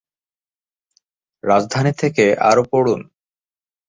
রাজধানী 1.43 1.91
থেকে 1.93 2.25
আরও 2.49 2.63
পড়ুন 2.71 3.01